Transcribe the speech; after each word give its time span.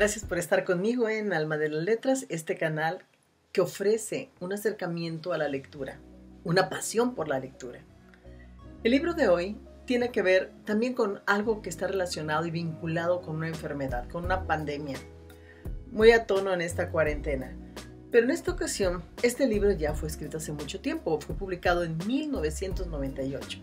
Gracias 0.00 0.24
por 0.24 0.38
estar 0.38 0.64
conmigo 0.64 1.10
en 1.10 1.34
Alma 1.34 1.58
de 1.58 1.68
las 1.68 1.84
Letras, 1.84 2.24
este 2.30 2.56
canal 2.56 3.04
que 3.52 3.60
ofrece 3.60 4.30
un 4.40 4.54
acercamiento 4.54 5.34
a 5.34 5.36
la 5.36 5.46
lectura, 5.46 5.98
una 6.42 6.70
pasión 6.70 7.14
por 7.14 7.28
la 7.28 7.38
lectura. 7.38 7.80
El 8.82 8.92
libro 8.92 9.12
de 9.12 9.28
hoy 9.28 9.58
tiene 9.84 10.10
que 10.10 10.22
ver 10.22 10.52
también 10.64 10.94
con 10.94 11.20
algo 11.26 11.60
que 11.60 11.68
está 11.68 11.86
relacionado 11.86 12.46
y 12.46 12.50
vinculado 12.50 13.20
con 13.20 13.36
una 13.36 13.48
enfermedad, 13.48 14.08
con 14.08 14.24
una 14.24 14.46
pandemia, 14.46 14.96
muy 15.92 16.12
a 16.12 16.24
tono 16.24 16.54
en 16.54 16.62
esta 16.62 16.88
cuarentena. 16.88 17.54
Pero 18.10 18.24
en 18.24 18.30
esta 18.30 18.52
ocasión, 18.52 19.02
este 19.22 19.46
libro 19.46 19.70
ya 19.70 19.92
fue 19.92 20.08
escrito 20.08 20.38
hace 20.38 20.52
mucho 20.52 20.80
tiempo, 20.80 21.20
fue 21.20 21.36
publicado 21.36 21.84
en 21.84 21.98
1998. 22.06 23.58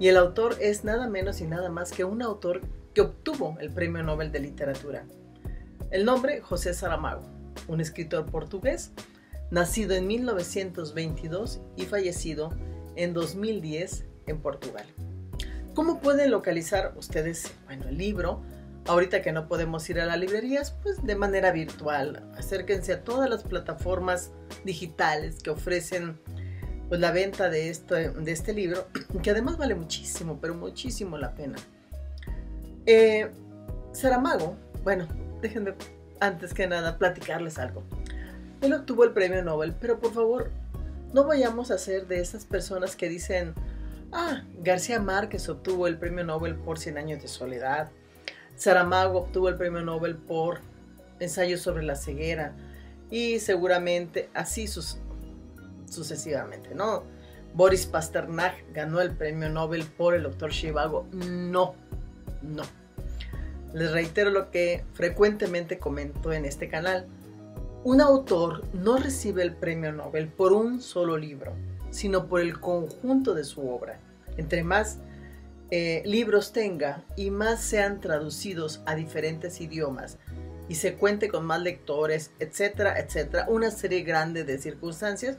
Y 0.00 0.08
el 0.08 0.16
autor 0.16 0.56
es 0.62 0.84
nada 0.84 1.10
menos 1.10 1.42
y 1.42 1.44
nada 1.44 1.68
más 1.68 1.92
que 1.92 2.04
un 2.04 2.22
autor 2.22 2.62
que 2.94 3.02
obtuvo 3.02 3.58
el 3.60 3.70
Premio 3.70 4.02
Nobel 4.02 4.32
de 4.32 4.40
Literatura. 4.40 5.04
El 5.90 6.04
nombre, 6.04 6.42
José 6.42 6.74
Saramago, 6.74 7.22
un 7.66 7.80
escritor 7.80 8.26
portugués, 8.26 8.92
nacido 9.50 9.94
en 9.94 10.06
1922 10.06 11.62
y 11.76 11.86
fallecido 11.86 12.50
en 12.96 13.14
2010 13.14 14.04
en 14.26 14.38
Portugal. 14.42 14.84
¿Cómo 15.74 16.00
pueden 16.00 16.30
localizar 16.30 16.92
ustedes, 16.98 17.50
bueno, 17.64 17.88
el 17.88 17.96
libro? 17.96 18.42
Ahorita 18.86 19.22
que 19.22 19.32
no 19.32 19.48
podemos 19.48 19.88
ir 19.88 19.98
a 19.98 20.04
las 20.04 20.18
librerías, 20.18 20.72
pues 20.82 21.02
de 21.02 21.14
manera 21.14 21.52
virtual. 21.52 22.30
Acérquense 22.36 22.92
a 22.92 23.02
todas 23.02 23.30
las 23.30 23.42
plataformas 23.44 24.30
digitales 24.64 25.42
que 25.42 25.48
ofrecen 25.48 26.20
pues, 26.90 27.00
la 27.00 27.12
venta 27.12 27.48
de, 27.48 27.70
esto, 27.70 27.94
de 27.94 28.32
este 28.32 28.52
libro, 28.52 28.88
que 29.22 29.30
además 29.30 29.56
vale 29.56 29.74
muchísimo, 29.74 30.38
pero 30.38 30.54
muchísimo 30.54 31.16
la 31.16 31.34
pena. 31.34 31.56
Eh, 32.84 33.30
Saramago, 33.92 34.54
bueno, 34.84 35.06
déjenme 35.40 35.74
antes 36.20 36.54
que 36.54 36.66
nada 36.66 36.98
platicarles 36.98 37.58
algo. 37.58 37.82
Él 38.60 38.72
obtuvo 38.72 39.04
el 39.04 39.12
premio 39.12 39.42
Nobel, 39.42 39.74
pero 39.80 40.00
por 40.00 40.12
favor, 40.12 40.50
no 41.12 41.24
vayamos 41.24 41.70
a 41.70 41.78
ser 41.78 42.06
de 42.06 42.20
esas 42.20 42.44
personas 42.44 42.96
que 42.96 43.08
dicen, 43.08 43.54
ah, 44.12 44.42
García 44.60 45.00
Márquez 45.00 45.48
obtuvo 45.48 45.86
el 45.86 45.96
premio 45.96 46.24
Nobel 46.24 46.56
por 46.56 46.78
Cien 46.78 46.98
años 46.98 47.22
de 47.22 47.28
soledad, 47.28 47.90
Saramago 48.56 49.20
obtuvo 49.20 49.48
el 49.48 49.56
premio 49.56 49.82
Nobel 49.82 50.16
por 50.16 50.60
ensayos 51.20 51.60
sobre 51.60 51.84
la 51.84 51.94
ceguera 51.94 52.54
y 53.10 53.38
seguramente 53.38 54.28
así 54.34 54.66
sucesivamente, 55.86 56.74
¿no? 56.74 57.04
Boris 57.54 57.86
Pasternak 57.86 58.54
ganó 58.72 59.00
el 59.00 59.12
premio 59.12 59.48
Nobel 59.48 59.84
por 59.84 60.14
el 60.14 60.24
doctor 60.24 60.50
Shivago. 60.50 61.06
No, 61.12 61.74
no. 62.42 62.62
Les 63.74 63.92
reitero 63.92 64.30
lo 64.30 64.50
que 64.50 64.84
frecuentemente 64.94 65.78
comento 65.78 66.32
en 66.32 66.44
este 66.44 66.68
canal. 66.68 67.06
Un 67.84 68.00
autor 68.00 68.64
no 68.74 68.96
recibe 68.96 69.42
el 69.42 69.54
premio 69.54 69.92
Nobel 69.92 70.28
por 70.28 70.52
un 70.52 70.80
solo 70.80 71.16
libro, 71.16 71.52
sino 71.90 72.26
por 72.26 72.40
el 72.40 72.60
conjunto 72.60 73.34
de 73.34 73.44
su 73.44 73.68
obra. 73.68 74.00
Entre 74.36 74.62
más 74.62 74.98
eh, 75.70 76.02
libros 76.06 76.52
tenga 76.52 77.04
y 77.16 77.30
más 77.30 77.60
sean 77.60 78.00
traducidos 78.00 78.80
a 78.86 78.94
diferentes 78.94 79.60
idiomas 79.60 80.18
y 80.68 80.74
se 80.74 80.94
cuente 80.94 81.28
con 81.28 81.44
más 81.44 81.60
lectores, 81.60 82.30
etcétera, 82.38 82.98
etcétera, 82.98 83.46
una 83.48 83.70
serie 83.70 84.02
grande 84.02 84.44
de 84.44 84.58
circunstancias, 84.58 85.38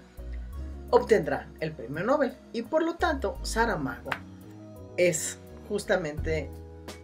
obtendrá 0.89 1.47
el 1.59 1.71
premio 1.71 2.03
Nobel. 2.03 2.33
Y 2.51 2.63
por 2.63 2.83
lo 2.83 2.95
tanto, 2.95 3.37
Saramago 3.43 4.09
es 4.97 5.37
justamente 5.67 6.49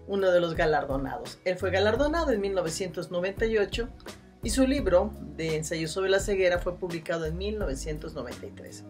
uno 0.08 0.32
de 0.32 0.40
los 0.40 0.56
galardonados. 0.56 1.40
Él 1.46 1.58
fue 1.58 1.72
galardonado 1.72 2.32
en 2.32 2.42
1998 2.42 3.90
y 4.44 4.50
su 4.52 4.68
libro 4.68 5.12
de 5.36 5.56
ensayos 5.56 5.92
sobre 5.92 6.10
la 6.10 6.20
ceguera 6.20 6.60
fue 6.60 6.78
publicado 6.78 7.26
en 7.26 7.38
1993. 7.38 8.84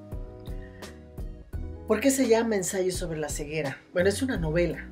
¿Por 1.88 2.00
qué 2.00 2.09
se 2.09 2.28
llama 2.28 2.56
Ensayo 2.56 2.91
sobre 2.91 3.19
la 3.19 3.29
ceguera? 3.29 3.78
Bueno, 3.94 4.09
es 4.09 4.23
una 4.23 4.38
novela, 4.38 4.89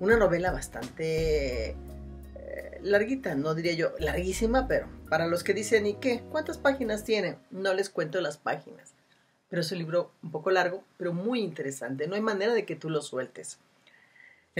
una 0.00 0.18
novela 0.18 0.52
bastante 0.52 1.70
eh, 1.70 2.78
larguita, 2.82 3.34
no 3.34 3.54
diría 3.54 3.72
yo 3.72 3.94
larguísima, 3.98 4.68
pero 4.68 4.86
para 5.08 5.26
los 5.26 5.42
que 5.42 5.54
dicen, 5.54 5.86
¿y 5.86 5.94
qué? 5.94 6.22
¿Cuántas 6.30 6.58
páginas 6.58 7.04
tiene? 7.04 7.38
No 7.50 7.72
les 7.72 7.88
cuento 7.88 8.20
las 8.20 8.36
páginas, 8.36 8.92
pero 9.48 9.62
es 9.62 9.72
un 9.72 9.78
libro 9.78 10.12
un 10.22 10.30
poco 10.30 10.50
largo, 10.50 10.84
pero 10.98 11.14
muy 11.14 11.40
interesante, 11.40 12.06
no 12.06 12.16
hay 12.16 12.20
manera 12.20 12.52
de 12.52 12.66
que 12.66 12.76
tú 12.76 12.90
lo 12.90 13.00
sueltes. 13.00 13.58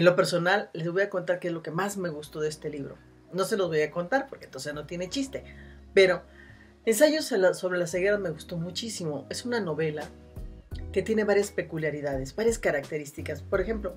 En 0.00 0.06
lo 0.06 0.16
personal, 0.16 0.70
les 0.72 0.90
voy 0.90 1.02
a 1.02 1.10
contar 1.10 1.40
qué 1.40 1.48
es 1.48 1.52
lo 1.52 1.62
que 1.62 1.70
más 1.70 1.98
me 1.98 2.08
gustó 2.08 2.40
de 2.40 2.48
este 2.48 2.70
libro. 2.70 2.96
No 3.34 3.44
se 3.44 3.58
los 3.58 3.68
voy 3.68 3.82
a 3.82 3.90
contar 3.90 4.28
porque 4.30 4.46
entonces 4.46 4.72
no 4.72 4.86
tiene 4.86 5.10
chiste, 5.10 5.44
pero 5.92 6.22
Ensayos 6.86 7.26
sobre 7.26 7.78
la 7.78 7.86
ceguera 7.86 8.16
me 8.16 8.30
gustó 8.30 8.56
muchísimo. 8.56 9.26
Es 9.28 9.44
una 9.44 9.60
novela 9.60 10.08
que 10.90 11.02
tiene 11.02 11.24
varias 11.24 11.50
peculiaridades, 11.50 12.34
varias 12.34 12.58
características. 12.58 13.42
Por 13.42 13.60
ejemplo, 13.60 13.94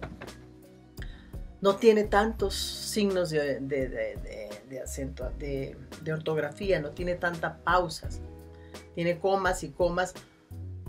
no 1.62 1.78
tiene 1.78 2.04
tantos 2.04 2.54
signos 2.54 3.30
de, 3.30 3.62
de, 3.62 4.82
acento, 4.82 5.32
de, 5.40 5.78
ortografía, 6.12 6.82
no 6.82 6.90
tiene 6.92 7.16
tantas 7.16 7.60
pausas. 7.60 8.20
Tiene 8.94 9.20
comas 9.20 9.64
y 9.64 9.70
comas. 9.70 10.16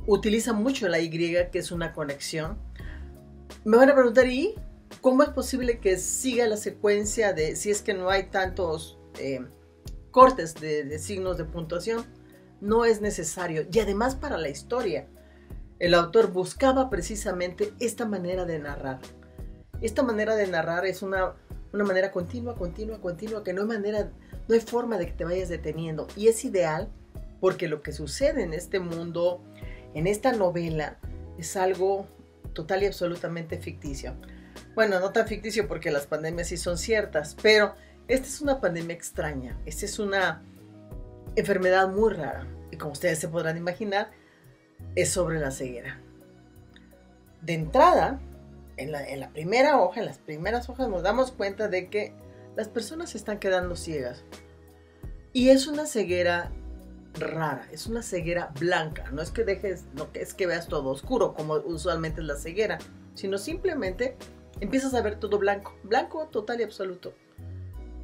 Utiliza 0.09 0.53
mucho 0.53 0.89
la 0.89 0.99
Y, 0.99 1.09
que 1.09 1.51
es 1.61 1.71
una 1.71 1.93
conexión. 1.93 2.59
Me 3.65 3.77
van 3.77 3.91
a 3.91 3.95
preguntar, 3.95 4.27
¿y 4.27 4.57
¿Cómo 5.01 5.23
es 5.23 5.29
posible 5.31 5.79
que 5.79 5.99
siga 5.99 6.47
la 6.47 6.57
secuencia 6.57 7.33
de 7.33 7.57
si 7.57 7.71
es 7.71 7.83
que 7.83 7.95
no 7.95 8.11
hay 8.11 8.25
tantos 8.25 8.99
eh, 9.19 9.45
cortes 10.11 10.55
de, 10.55 10.99
signos 10.99 11.39
de 11.39 11.45
puntuación? 11.45 12.05
No 12.61 12.85
es 12.85 13.01
necesario. 13.01 13.67
Y 13.71 13.79
además 13.81 14.15
para 14.15 14.39
la 14.39 14.49
historia, 14.49 15.07
el 15.79 15.95
autor 15.95 16.33
buscaba 16.33 16.89
precisamente 16.91 17.73
esta 17.81 18.07
manera 18.07 18.45
de 18.45 18.59
narrar. 18.59 19.01
Esta 19.81 20.03
manera 20.03 20.35
de 20.37 20.47
narrar 20.47 20.87
es 20.87 21.03
una, 21.03 21.35
una 21.73 21.85
manera 21.85 22.11
continua, 22.11 22.55
continua, 22.55 23.01
continua, 23.01 23.45
que 23.45 23.53
no 23.53 23.63
hay 23.63 23.69
manera, 23.69 24.11
no 24.49 24.55
hay 24.55 24.61
forma 24.61 24.97
de 24.97 25.07
que 25.07 25.13
te 25.13 25.25
vayas 25.25 25.49
deteniendo. 25.49 26.07
Y 26.17 26.29
es 26.29 26.45
ideal 26.45 26.89
porque 27.41 27.69
lo 27.69 27.83
que 27.83 27.93
sucede 27.93 28.43
en 28.43 28.55
este 28.55 28.81
mundo, 28.81 29.43
en 29.93 30.07
esta 30.07 30.33
novela, 30.33 30.99
es 31.37 31.57
algo 31.57 32.07
total 32.55 32.85
y 32.85 32.87
absolutamente 32.87 33.59
ficticio. 33.59 34.15
Bueno, 34.75 34.99
no 34.99 35.11
tan 35.11 35.27
ficticio 35.27 35.69
porque 35.69 35.91
las 35.91 36.07
pandemias 36.07 36.49
sí 36.49 36.57
son 36.57 36.79
ciertas, 36.79 37.37
pero 37.41 37.75
esta 38.09 38.27
es 38.27 38.41
una 38.41 38.61
pandemia 38.61 38.95
extraña. 38.95 39.59
Esta 39.67 39.87
es 39.87 39.99
una 39.99 40.43
enfermedad 41.37 41.89
muy 41.89 42.13
rara. 42.13 42.47
Y 42.71 42.77
como 42.77 42.93
ustedes 42.93 43.19
se 43.19 43.29
podrán 43.29 43.57
imaginar, 43.57 44.11
es 44.97 45.11
sobre 45.11 45.39
la 45.39 45.51
ceguera. 45.51 46.01
De 47.41 47.55
entrada, 47.55 48.21
en 48.77 48.91
la, 48.91 49.31
primera 49.31 49.81
hoja, 49.81 50.01
en 50.01 50.07
las 50.07 50.19
primeras 50.19 50.69
hojas, 50.69 50.89
nos 50.89 51.03
damos 51.03 51.31
cuenta 51.31 51.69
de 51.69 51.89
que 51.89 52.13
las 52.57 52.69
personas 52.69 53.11
se 53.11 53.19
están 53.19 53.39
quedando 53.39 53.77
ciegas. 53.77 54.25
Y 55.33 55.51
es 55.51 55.67
una 55.67 55.87
ceguera 55.87 56.51
rara, 57.15 57.69
es 57.71 57.87
una 57.87 58.03
ceguera 58.03 58.53
blanca. 58.59 59.11
No 59.13 59.23
es 59.23 59.31
que 59.31 59.45
dejes, 59.45 59.85
no 59.95 60.09
es 60.15 60.35
que 60.35 60.47
veas 60.47 60.67
todo 60.67 60.91
oscuro, 60.91 61.35
como 61.35 61.55
usualmente 61.55 62.21
es 62.21 62.27
la 62.27 62.37
ceguera, 62.37 62.79
sino 63.15 63.39
simplemente 63.39 64.17
empiezas 64.65 64.95
a 64.95 65.03
ver 65.03 65.17
todo 65.19 65.39
blanco, 65.39 65.77
blanco 65.83 66.27
total 66.27 66.61
y 66.61 66.65
absoluto. 66.65 67.15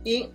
Y 0.05 0.33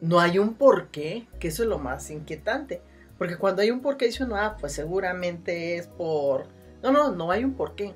no 0.00 0.20
hay 0.20 0.38
un 0.38 0.54
porqué, 0.54 1.26
que 1.38 1.48
eso 1.48 1.62
es 1.62 1.68
lo 1.68 1.78
más 1.78 2.10
inquietante. 2.10 2.82
Porque 3.18 3.36
cuando 3.36 3.62
hay 3.62 3.70
un 3.70 3.80
porqué, 3.80 4.06
dice 4.06 4.24
uno, 4.24 4.36
ah, 4.36 4.56
pues 4.60 4.72
seguramente 4.72 5.76
es 5.76 5.86
por... 5.86 6.48
No, 6.82 6.90
no, 6.90 7.12
no 7.12 7.30
hay 7.30 7.44
un 7.44 7.54
porqué. 7.54 7.94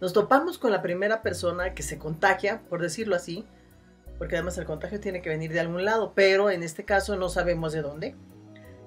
Nos 0.00 0.12
topamos 0.12 0.58
con 0.58 0.70
la 0.70 0.82
primera 0.82 1.22
persona 1.22 1.74
que 1.74 1.82
se 1.82 1.98
contagia, 1.98 2.62
por 2.68 2.80
decirlo 2.82 3.16
así, 3.16 3.46
porque 4.18 4.36
además 4.36 4.58
el 4.58 4.66
contagio 4.66 5.00
tiene 5.00 5.22
que 5.22 5.30
venir 5.30 5.52
de 5.52 5.60
algún 5.60 5.84
lado, 5.84 6.12
pero 6.14 6.50
en 6.50 6.62
este 6.62 6.84
caso 6.84 7.16
no 7.16 7.28
sabemos 7.28 7.72
de 7.72 7.82
dónde. 7.82 8.16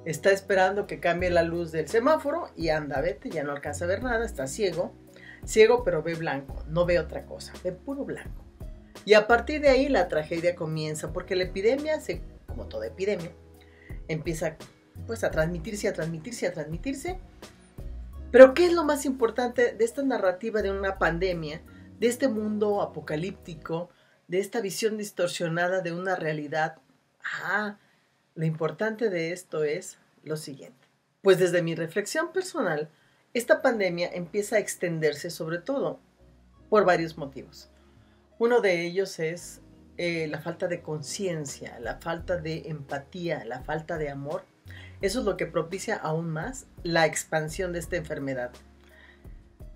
Está 0.06 0.31
esperando 0.31 0.85
que 0.85 1.00
cambie 1.00 1.30
la 1.30 1.44
luz 1.44 1.71
del 1.71 1.88
semáforo 1.88 2.50
y 2.56 2.69
anda, 2.69 3.00
vete, 3.01 3.30
ya 3.30 3.44
no 3.44 3.51
alcanza 3.51 3.85
a 3.85 3.88
ver 3.88 4.03
nada, 4.03 4.25
está 4.25 4.47
ciego 4.47 4.91
ciego 5.45 5.84
pero 5.84 6.04
ve 6.04 6.16
blanco, 6.16 6.63
no 6.68 6.86
ve 6.86 7.00
otra 7.00 7.25
cosa, 7.25 7.54
ve 7.63 7.72
puro 7.72 8.06
blanco. 8.06 8.44
Y 9.06 9.13
a 9.16 9.28
partir 9.28 9.62
de 9.62 9.69
ahí 9.69 9.90
la 9.90 10.07
tragedia 10.07 10.56
comienza, 10.56 11.12
porque 11.12 11.36
la 11.36 11.44
epidemia, 11.44 12.00
como 12.48 12.68
toda 12.68 12.88
epidemia, 12.88 13.31
empieza 14.07 14.57
pues 15.07 15.24
a 15.24 15.31
transmitirse, 15.31 15.88
a 15.88 15.94
transmitirse, 15.94 16.48
a 16.48 16.54
transmitirse. 16.54 17.19
Pero 18.31 18.54
¿qué 18.54 18.66
es 18.66 18.74
lo 18.74 18.84
más 18.84 19.06
importante 19.06 19.74
de 19.74 19.86
esta 19.86 20.04
narrativa 20.04 20.62
de 20.62 20.72
una 20.72 20.98
pandemia, 20.98 21.62
de 22.00 22.07
este 22.07 22.28
mundo 22.28 22.81
apocalíptico, 22.81 23.90
de 24.28 24.40
esta 24.40 24.62
visión 24.62 24.98
distorsionada 24.98 25.81
de 25.81 25.92
una 25.92 26.16
realidad? 26.16 26.78
Ah, 27.44 27.78
lo 28.36 28.45
importante 28.45 29.10
de 29.10 29.31
esto 29.31 29.63
es 29.63 29.98
lo 30.24 30.38
siguiente. 30.38 30.88
Pues 31.22 31.38
desde 31.38 31.62
mi 31.62 31.75
reflexión 31.75 32.31
personal, 32.31 32.90
esta 33.33 33.62
pandemia 33.62 34.09
empieza 34.13 34.57
a 34.57 34.59
extenderse 34.59 35.30
sobre 35.30 35.57
todo 35.57 36.00
por 36.69 36.85
varios 36.85 37.18
motivos. 37.18 37.69
Uno 38.39 38.62
de 38.62 38.85
ellos 38.85 39.19
es 39.19 39.62
eh, 39.97 40.27
la 40.27 40.41
falta 40.41 40.68
de 40.68 40.81
conciencia, 40.81 41.80
la 41.80 41.97
falta 41.97 42.38
de 42.38 42.63
empatía, 42.68 43.45
la 43.45 43.62
falta 43.62 43.97
de 43.97 44.09
amor, 44.09 44.44
eso 45.01 45.19
es 45.19 45.25
lo 45.25 45.38
que 45.38 45.45
propicia 45.45 45.95
aún 45.95 46.30
más 46.30 46.65
la 46.83 47.06
expansión 47.06 47.74
de 47.74 47.80
esta 47.80 47.97
enfermedad. 47.97 48.51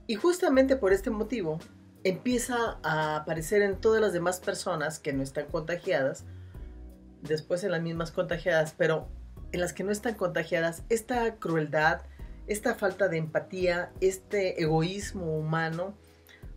Y 0.08 0.16
justamente 0.16 0.78
por 0.78 0.94
este 0.94 1.10
motivo 1.10 1.60
empieza 2.04 2.80
a 2.82 3.18
aparecer 3.18 3.62
en 3.62 3.76
todas 3.76 4.02
las 4.02 4.14
demás 4.14 4.40
personas 4.40 5.00
que 5.00 5.14
no 5.14 5.24
están 5.24 5.48
contagiadas, 5.48 6.24
después 7.22 7.64
en 7.64 7.72
las 7.72 7.82
mismas 7.82 8.12
contagiadas, 8.12 8.74
pero 8.78 9.10
en 9.52 9.60
las 9.60 9.74
que 9.74 9.84
no 9.84 9.92
están 9.92 10.16
contagiadas, 10.16 10.84
esta 10.90 11.36
crueldad, 11.36 12.02
esta 12.48 12.76
falta 12.76 13.10
de 13.10 13.18
empatía, 13.18 13.92
este 14.00 14.62
egoísmo 14.62 15.38
humano, 15.38 15.94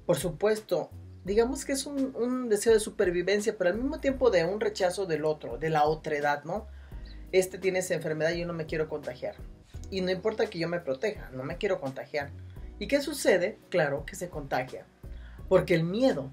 por 0.07 0.17
supuesto, 0.17 0.91
digamos 1.25 1.65
que 1.65 1.73
es 1.73 1.87
un, 1.87 2.49
deseo 2.49 2.73
de 2.73 2.81
supervivencia, 2.81 3.57
pero 3.59 3.71
al 3.71 3.77
mismo 3.77 4.01
tiempo 4.01 4.31
de 4.31 4.45
un 4.45 4.61
rechazo 4.61 5.07
del 5.07 5.25
otro, 5.25 5.59
de 5.59 5.71
la 5.71 5.85
otredad, 5.85 6.45
¿no? 6.45 6.67
Este 7.33 7.59
tiene 7.59 7.81
esa 7.81 7.95
enfermedad 7.95 8.31
y 8.31 8.41
yo 8.41 8.47
no 8.47 8.53
me 8.53 8.67
quiero 8.67 8.89
contagiar. 8.89 9.35
Y 9.91 10.01
no 10.01 10.11
importa 10.11 10.47
que 10.47 10.59
yo 10.59 10.69
me 10.69 10.81
proteja, 10.81 11.31
no 11.31 11.43
me 11.43 11.59
quiero 11.59 11.81
contagiar. 11.81 12.31
¿Y 12.79 12.87
qué 12.87 13.01
sucede? 13.01 13.59
Claro 13.69 14.05
que 14.07 14.17
se 14.17 14.31
contagia. 14.31 14.87
Porque 15.49 15.75
el 15.75 15.85
miedo 15.85 16.31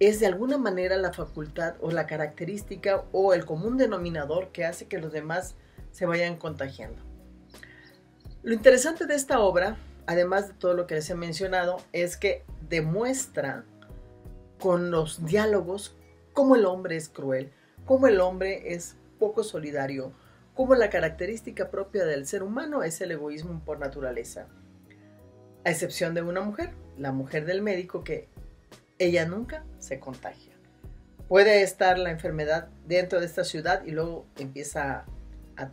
es 0.00 0.20
de 0.20 0.26
alguna 0.26 0.58
manera 0.58 0.96
la 0.96 1.12
facultad 1.12 1.74
o 1.80 1.90
la 1.90 2.06
característica 2.06 3.04
o 3.12 3.34
el 3.34 3.44
común 3.44 3.76
denominador 3.76 4.48
que 4.52 4.64
hace 4.64 4.86
que 4.86 4.98
los 4.98 5.12
demás 5.12 5.54
se 5.90 6.06
vayan 6.06 6.36
contagiando. 6.36 7.07
Lo 8.42 8.54
interesante 8.54 9.06
de 9.06 9.14
esta 9.14 9.40
obra, 9.40 9.76
además 10.06 10.48
de 10.48 10.54
todo 10.54 10.74
lo 10.74 10.86
que 10.86 10.94
les 10.94 11.10
he 11.10 11.14
mencionado, 11.14 11.78
es 11.92 12.16
que 12.16 12.44
demuestra 12.68 13.64
con 14.60 14.90
los 14.90 15.24
diálogos 15.24 15.96
cómo 16.32 16.56
el 16.56 16.66
hombre 16.66 16.96
es 16.96 17.08
cruel, 17.08 17.52
cómo 17.84 18.06
el 18.06 18.20
hombre 18.20 18.74
es 18.74 18.96
poco 19.18 19.42
solidario, 19.42 20.12
cómo 20.54 20.74
la 20.74 20.90
característica 20.90 21.70
propia 21.70 22.04
del 22.04 22.26
ser 22.26 22.42
humano 22.42 22.82
es 22.82 23.00
el 23.00 23.10
egoísmo 23.10 23.60
por 23.64 23.78
naturaleza. 23.78 24.46
A 25.64 25.70
excepción 25.70 26.14
de 26.14 26.22
una 26.22 26.40
mujer, 26.40 26.70
la 26.96 27.12
mujer 27.12 27.44
del 27.44 27.62
médico, 27.62 28.04
que 28.04 28.28
ella 28.98 29.26
nunca 29.26 29.64
se 29.78 30.00
contagia. 30.00 30.52
Puede 31.28 31.62
estar 31.62 31.98
la 31.98 32.10
enfermedad 32.10 32.68
dentro 32.86 33.20
de 33.20 33.26
esta 33.26 33.44
ciudad 33.44 33.84
y 33.84 33.90
luego 33.90 34.26
empieza 34.36 35.04
a, 35.56 35.70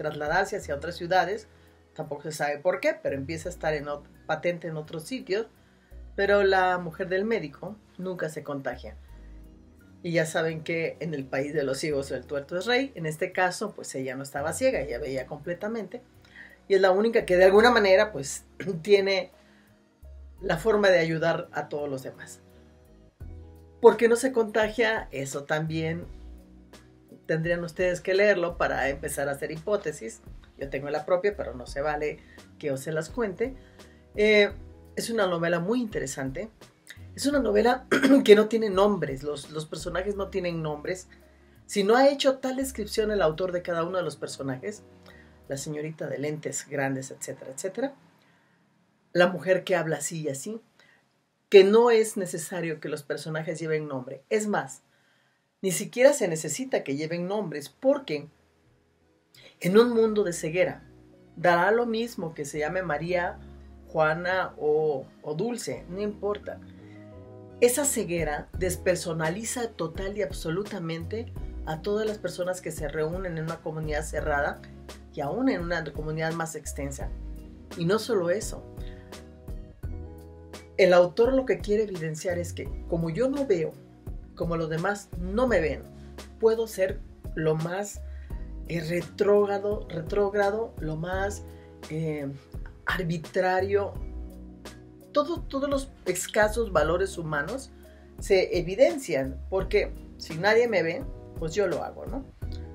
trasladarse 0.00 0.56
hacia 0.56 0.74
otras 0.74 0.96
ciudades. 0.96 1.46
Tampoco 1.94 2.22
se 2.22 2.32
sabe 2.32 2.58
por 2.58 2.80
qué, 2.80 2.96
pero 3.02 3.16
empieza 3.16 3.50
a 3.50 3.52
estar 3.52 3.74
en, 3.74 3.86
patente 4.26 4.68
en 4.68 4.78
otros 4.78 5.04
sitios. 5.04 5.46
Pero 6.16 6.42
la 6.42 6.78
mujer 6.78 7.08
del 7.10 7.26
médico 7.26 7.76
nunca 7.98 8.30
se 8.30 8.42
contagia. 8.42 8.96
Y 10.02 10.12
ya 10.12 10.24
saben 10.24 10.64
que 10.64 10.96
en 11.00 11.12
el 11.12 11.26
país 11.26 11.52
de 11.52 11.64
los 11.64 11.76
ciegos 11.76 12.10
el 12.12 12.24
tuerto 12.24 12.56
es 12.56 12.64
rey. 12.64 12.92
En 12.94 13.04
este 13.04 13.32
caso, 13.32 13.74
pues 13.74 13.94
ella 13.94 14.16
no 14.16 14.22
estaba 14.22 14.54
ciega, 14.54 14.80
ella 14.80 14.98
veía 14.98 15.26
completamente. 15.26 16.00
Y 16.66 16.76
es 16.76 16.80
la 16.80 16.92
única 16.92 17.26
que 17.26 17.36
de 17.36 17.44
alguna 17.44 17.70
manera, 17.70 18.10
pues, 18.10 18.46
tiene 18.82 19.32
la 20.40 20.56
forma 20.56 20.88
de 20.88 20.98
ayudar 20.98 21.48
a 21.52 21.68
todos 21.68 21.90
los 21.90 22.02
demás. 22.02 22.40
¿Por 23.82 23.98
qué 23.98 24.08
no 24.08 24.16
se 24.16 24.32
contagia? 24.32 25.08
Eso 25.10 25.44
también 25.44 26.06
tendrían 27.30 27.62
ustedes 27.62 28.00
que 28.00 28.12
leerlo 28.12 28.56
para 28.56 28.88
empezar 28.88 29.28
a 29.28 29.32
hacer 29.32 29.52
hipótesis. 29.52 30.20
Yo 30.58 30.68
tengo 30.68 30.90
la 30.90 31.06
propia, 31.06 31.36
pero 31.36 31.54
no 31.54 31.64
se 31.64 31.80
vale 31.80 32.18
que 32.58 32.72
os 32.72 32.80
se 32.80 32.90
las 32.90 33.08
cuente. 33.08 33.54
Eh, 34.16 34.50
es 34.96 35.10
una 35.10 35.28
novela 35.28 35.60
muy 35.60 35.80
interesante. 35.80 36.50
Es 37.14 37.26
una 37.26 37.38
novela 37.38 37.86
que 38.24 38.34
no 38.34 38.48
tiene 38.48 38.68
nombres, 38.68 39.22
los, 39.22 39.52
los 39.52 39.64
personajes 39.64 40.16
no 40.16 40.26
tienen 40.26 40.60
nombres. 40.60 41.06
Si 41.66 41.84
no 41.84 41.94
ha 41.94 42.08
hecho 42.08 42.38
tal 42.38 42.56
descripción 42.56 43.12
el 43.12 43.22
autor 43.22 43.52
de 43.52 43.62
cada 43.62 43.84
uno 43.84 43.98
de 43.98 44.02
los 44.02 44.16
personajes, 44.16 44.82
la 45.46 45.56
señorita 45.56 46.08
de 46.08 46.18
lentes 46.18 46.66
grandes, 46.68 47.12
etcétera, 47.12 47.52
etcétera, 47.54 47.94
la 49.12 49.28
mujer 49.28 49.62
que 49.62 49.76
habla 49.76 49.98
así 49.98 50.22
y 50.22 50.30
así, 50.30 50.60
que 51.48 51.62
no 51.62 51.92
es 51.92 52.16
necesario 52.16 52.80
que 52.80 52.88
los 52.88 53.04
personajes 53.04 53.60
lleven 53.60 53.86
nombre. 53.86 54.24
Es 54.30 54.48
más, 54.48 54.82
ni 55.62 55.72
siquiera 55.72 56.12
se 56.12 56.28
necesita 56.28 56.84
que 56.84 56.96
lleven 56.96 57.26
nombres 57.26 57.68
porque 57.68 58.28
en 59.60 59.78
un 59.78 59.92
mundo 59.92 60.24
de 60.24 60.32
ceguera 60.32 60.82
dará 61.36 61.70
lo 61.70 61.86
mismo 61.86 62.34
que 62.34 62.44
se 62.44 62.58
llame 62.58 62.82
María, 62.82 63.38
Juana 63.88 64.54
o, 64.58 65.06
Dulce, 65.36 65.84
no 65.88 66.00
importa. 66.00 66.60
Esa 67.60 67.84
ceguera 67.84 68.48
despersonaliza 68.58 69.68
total 69.72 70.16
y 70.16 70.22
absolutamente 70.22 71.32
a 71.66 71.82
todas 71.82 72.06
las 72.06 72.18
personas 72.18 72.62
que 72.62 72.70
se 72.70 72.88
reúnen 72.88 73.36
en 73.36 73.44
una 73.44 73.60
comunidad 73.60 74.02
cerrada 74.02 74.62
y 75.14 75.20
aún 75.20 75.50
en 75.50 75.60
una 75.60 75.84
comunidad 75.92 76.32
más 76.32 76.54
extensa. 76.54 77.10
Y 77.76 77.84
no 77.84 77.98
solo 77.98 78.30
eso, 78.30 78.64
el 80.78 80.94
autor 80.94 81.34
lo 81.34 81.44
que 81.44 81.58
quiere 81.58 81.82
evidenciar 81.82 82.38
es 82.38 82.54
que 82.54 82.66
como 82.88 83.10
yo 83.10 83.28
no 83.28 83.46
veo, 83.46 83.74
como 84.40 84.56
los 84.56 84.70
demás 84.70 85.10
no 85.18 85.46
me 85.46 85.60
ven, 85.60 85.82
puedo 86.38 86.66
ser 86.66 86.98
lo 87.34 87.56
más 87.56 88.00
eh, 88.68 88.80
retrógrado, 88.80 89.86
retrógrado, 89.90 90.72
lo 90.80 90.96
más 90.96 91.42
eh, 91.90 92.26
arbitrario. 92.86 93.92
todos 95.12 95.68
los 95.68 95.90
escasos 96.06 96.72
valores 96.72 97.18
humanos 97.18 97.70
se 98.18 98.58
evidencian 98.58 99.38
porque 99.50 99.92
si 100.16 100.38
nadie 100.38 100.68
me 100.68 100.82
ve, 100.82 101.04
pues 101.38 101.52
yo 101.52 101.66
lo 101.66 101.84
hago, 101.84 102.06
¿no? 102.06 102.24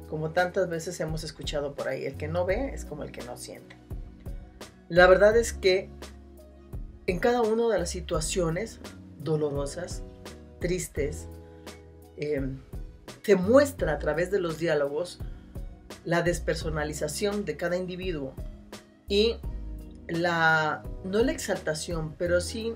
Como 0.07 0.33
tantas 0.33 0.69
veces 0.69 0.99
hemos 0.99 1.23
escuchado 1.23 1.73
por 1.73 1.87
ahí, 1.87 2.05
el 2.05 2.15
que 2.15 2.27
no 2.27 2.45
ve 2.45 2.75
es 2.75 2.85
como 2.85 3.01
el 3.01 3.11
que 3.11 3.23
no 3.23 3.37
siente. 3.37 3.75
La 4.87 5.07
verdad 5.07 5.35
es 5.35 5.51
que 5.51 5.89
en 7.07 7.17
cada 7.17 7.41
una 7.41 7.67
de 7.69 7.79
las 7.79 7.89
situaciones 7.89 8.79
dolorosas, 9.17 10.03
tristes, 10.59 11.27
eh, 12.17 12.41
te 13.23 13.35
muestra 13.35 13.93
a 13.93 13.99
través 13.99 14.31
de 14.31 14.39
los 14.39 14.59
diálogos 14.59 15.19
la 16.03 16.21
despersonalización 16.21 17.45
de 17.45 17.57
cada 17.57 17.75
individuo 17.77 18.33
y 19.07 19.37
la, 20.07 20.83
no 21.03 21.23
la 21.23 21.31
exaltación, 21.31 22.15
pero 22.17 22.41
sí 22.41 22.73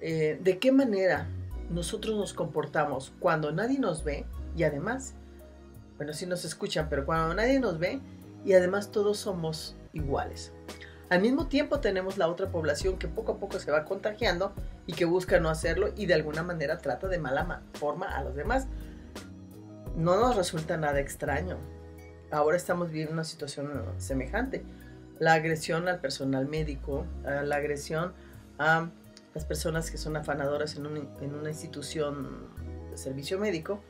eh, 0.00 0.38
de 0.42 0.58
qué 0.58 0.72
manera 0.72 1.26
nosotros 1.70 2.16
nos 2.16 2.32
comportamos 2.32 3.12
cuando 3.20 3.52
nadie 3.52 3.78
nos 3.78 4.04
ve 4.04 4.24
y 4.56 4.62
además, 4.62 5.14
bueno, 5.96 6.12
sí 6.12 6.26
nos 6.26 6.44
escuchan, 6.44 6.88
pero 6.88 7.04
cuando 7.04 7.34
nadie 7.34 7.60
nos 7.60 7.78
ve 7.78 8.00
y 8.44 8.54
además 8.54 8.90
todos 8.90 9.18
somos 9.18 9.76
iguales. 9.92 10.52
Al 11.10 11.20
mismo 11.20 11.48
tiempo 11.48 11.80
tenemos 11.80 12.18
la 12.18 12.28
otra 12.28 12.50
población 12.50 12.98
que 12.98 13.08
poco 13.08 13.32
a 13.32 13.38
poco 13.38 13.58
se 13.58 13.70
va 13.70 13.84
contagiando 13.84 14.52
y 14.88 14.94
que 14.94 15.04
busca 15.04 15.38
no 15.38 15.50
hacerlo 15.50 15.90
y 15.96 16.06
de 16.06 16.14
alguna 16.14 16.42
manera 16.42 16.78
trata 16.78 17.08
de 17.08 17.18
mala 17.18 17.60
forma 17.74 18.16
a 18.16 18.24
los 18.24 18.34
demás. 18.34 18.66
No 19.94 20.18
nos 20.18 20.34
resulta 20.34 20.78
nada 20.78 20.98
extraño. 20.98 21.58
Ahora 22.30 22.56
estamos 22.56 22.88
viviendo 22.88 23.12
una 23.12 23.24
situación 23.24 23.84
semejante. 23.98 24.64
La 25.18 25.34
agresión 25.34 25.88
al 25.88 26.00
personal 26.00 26.46
médico, 26.46 27.04
la 27.22 27.56
agresión 27.56 28.14
a 28.58 28.88
las 29.34 29.44
personas 29.44 29.90
que 29.90 29.98
son 29.98 30.16
afanadoras 30.16 30.76
en, 30.76 30.86
una 30.86 31.50
institución 31.50 32.48
de 32.90 32.96
servicio 32.96 33.38
médico 33.38 33.82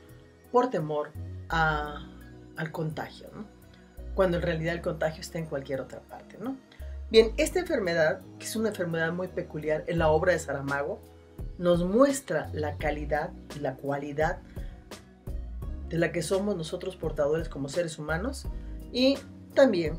por 0.51 0.69
temor 0.69 1.11
al 1.47 2.71
contagio, 2.73 3.27
cuando 4.15 4.35
en 4.35 4.43
realidad 4.43 4.73
el 4.73 4.81
contagio 4.81 5.21
está 5.21 5.37
en 5.37 5.45
cualquier 5.45 5.79
otra 5.79 6.01
parte. 6.01 6.37
¿no? 6.41 6.57
Bien, 7.11 7.33
esta 7.37 7.59
enfermedad, 7.59 8.21
que 8.37 8.45
es 8.45 8.55
una 8.55 8.69
enfermedad 8.69 9.11
muy 9.11 9.29
peculiar 9.29 9.83
en 9.87 9.97
la 9.97 10.09
obra 10.09 10.33
de 10.33 10.39
Saramago, 10.39 10.99
nos 11.57 11.83
muestra 11.83 12.51
la 12.53 12.77
calidad 12.77 13.31
y 13.55 13.59
la 13.61 13.75
cualidad 13.77 14.37
de 15.89 15.97
la 15.97 16.11
que 16.11 16.21
somos 16.21 16.55
nosotros 16.55 16.95
portadores 16.95 17.49
como 17.49 17.67
seres 17.67 17.97
humanos 17.97 18.45
y 18.93 19.17
también, 19.55 19.97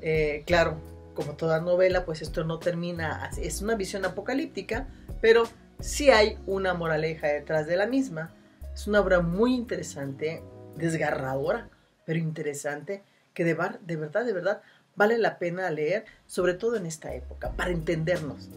eh, 0.00 0.42
claro, 0.46 0.80
como 1.12 1.34
toda 1.34 1.60
novela, 1.60 2.06
pues 2.06 2.22
esto 2.22 2.44
no 2.44 2.58
termina, 2.58 3.28
es 3.36 3.60
una 3.60 3.74
visión 3.74 4.06
apocalíptica, 4.06 4.88
pero 5.20 5.42
sí 5.80 6.08
hay 6.08 6.38
una 6.46 6.72
moraleja 6.72 7.26
detrás 7.26 7.66
de 7.66 7.76
la 7.76 7.86
misma. 7.86 8.34
Es 8.72 8.86
una 8.86 9.00
obra 9.00 9.20
muy 9.20 9.54
interesante, 9.54 10.42
desgarradora, 10.76 11.68
pero 12.06 12.18
interesante, 12.18 13.02
que 13.34 13.44
de, 13.44 13.54
de 13.82 13.96
verdad, 13.96 14.24
de 14.24 14.32
verdad, 14.32 14.62
vale 14.96 15.18
la 15.18 15.38
pena 15.38 15.70
leer, 15.70 16.04
sobre 16.26 16.54
todo 16.54 16.76
en 16.76 16.86
esta 16.86 17.14
época, 17.14 17.52
para 17.52 17.70
entendernos. 17.70 18.48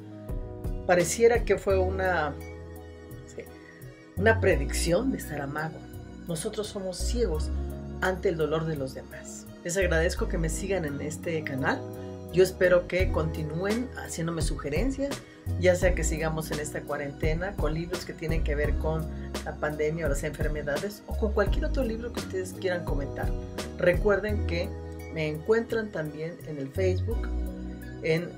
Pareciera 0.85 1.43
que 1.43 1.57
fue 1.57 1.77
una, 1.77 2.33
una 4.17 4.39
predicción 4.39 5.11
de 5.11 5.19
Saramago. 5.19 5.79
Nosotros 6.27 6.67
somos 6.67 6.97
ciegos 6.97 7.49
ante 8.01 8.29
el 8.29 8.37
dolor 8.37 8.65
de 8.65 8.75
los 8.75 8.93
demás. 8.93 9.45
Les 9.63 9.77
agradezco 9.77 10.27
que 10.27 10.37
me 10.37 10.49
sigan 10.49 10.85
en 10.85 11.01
este 11.01 11.43
canal. 11.43 11.81
Yo 12.33 12.43
espero 12.43 12.87
que 12.87 13.11
continúen 13.11 13.89
haciéndome 13.95 14.41
sugerencias, 14.41 15.15
ya 15.59 15.75
sea 15.75 15.95
que 15.95 16.03
sigamos 16.03 16.51
en 16.51 16.59
esta 16.59 16.81
cuarentena 16.81 17.53
con 17.55 17.73
libros 17.73 18.03
que 18.03 18.13
tienen 18.13 18.43
que 18.43 18.55
ver 18.55 18.77
con 18.77 19.05
la 19.45 19.55
pandemia 19.55 20.05
o 20.05 20.09
las 20.09 20.23
enfermedades 20.23 21.01
o 21.07 21.17
con 21.17 21.31
cualquier 21.31 21.65
otro 21.65 21.83
libro 21.83 22.11
que 22.11 22.19
ustedes 22.19 22.53
quieran 22.53 22.83
comentar. 22.83 23.31
Recuerden 23.77 24.45
que 24.47 24.69
me 25.15 25.29
encuentran 25.29 25.91
también 25.91 26.37
en 26.45 26.57
el 26.57 26.67
Facebook, 26.67 27.29
en, 28.03 28.29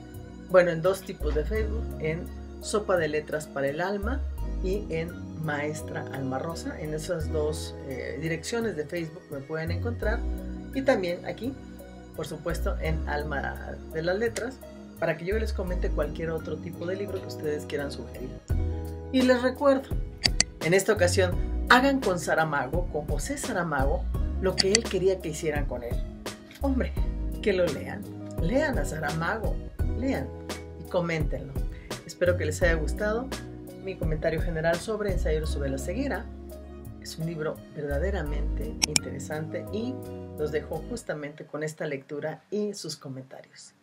bueno, 0.51 0.69
en 0.69 0.84
dos 0.84 1.01
tipos 1.01 1.34
de 1.34 1.43
Facebook, 1.43 1.84
en 2.00 2.25
Sopa 2.62 2.98
de 2.98 3.07
Letras 3.07 3.48
para 3.48 3.67
el 3.67 3.81
Alma 3.81 4.22
y 4.63 4.86
en 4.89 5.12
Maestra 5.43 6.05
Alma 6.13 6.38
Rosa. 6.38 6.79
En 6.79 6.93
esas 6.93 7.31
dos 7.34 7.75
eh, 7.89 8.19
direcciones 8.22 8.75
de 8.75 8.86
Facebook 8.86 9.24
me 9.31 9.39
pueden 9.39 9.72
encontrar 9.72 10.19
y 10.75 10.84
también 10.84 11.25
aquí, 11.25 11.51
por 12.15 12.27
supuesto, 12.27 12.77
en 12.79 13.10
Alma 13.10 13.75
de 13.91 14.03
las 14.03 14.19
Letras 14.19 14.60
para 15.00 15.17
que 15.17 15.25
yo 15.25 15.38
les 15.39 15.53
comente 15.53 15.89
cualquier 15.89 16.29
otro 16.29 16.57
tipo 16.57 16.86
de 16.86 16.96
libro 16.96 17.19
que 17.19 17.27
ustedes 17.27 17.65
quieran 17.65 17.91
sugerir. 17.91 18.29
Y 19.12 19.24
les 19.24 19.41
recuerdo, 19.41 19.89
en 20.63 20.75
esta 20.75 20.93
ocasión, 20.93 21.36
hagan 21.69 22.01
con 22.01 22.19
Saramago, 22.19 22.88
con 22.91 23.07
José 23.07 23.38
Saramago, 23.38 24.03
lo 24.41 24.55
que 24.55 24.72
él 24.72 24.84
quería 24.84 25.19
que 25.19 25.29
hicieran 25.29 25.65
con 25.65 25.84
él. 25.84 25.96
Hombre, 26.61 26.91
que 27.41 27.53
lo 27.53 27.65
lean. 27.65 28.01
Lean 28.41 28.79
a 28.79 28.85
Saramago, 28.85 29.55
lean 29.97 30.27
y 30.79 30.89
coméntenlo. 30.89 31.53
Espero 32.05 32.35
que 32.35 32.45
les 32.45 32.61
haya 32.63 32.73
gustado 32.73 33.27
mi 33.83 33.95
comentario 33.95 34.41
general 34.41 34.75
sobre 34.75 35.11
Ensayos 35.11 35.51
sobre 35.51 35.69
la 35.69 35.77
ceguera. 35.77 36.25
Es 37.01 37.17
un 37.17 37.27
libro 37.27 37.57
verdaderamente 37.75 38.75
interesante 38.87 39.65
y 39.71 39.93
los 40.37 40.51
dejo 40.51 40.83
justamente 40.89 41.45
con 41.45 41.63
esta 41.63 41.85
lectura 41.85 42.41
y 42.49 42.73
sus 42.73 42.97
comentarios. 42.97 43.76